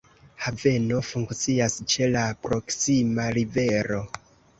[0.43, 4.01] Haveno funkcias ĉe la proksima rivero.